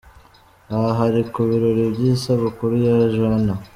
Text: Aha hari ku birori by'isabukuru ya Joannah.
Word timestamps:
Aha 0.75 0.89
hari 0.99 1.21
ku 1.31 1.39
birori 1.49 1.83
by'isabukuru 1.93 2.73
ya 2.85 2.95
Joannah. 3.13 3.59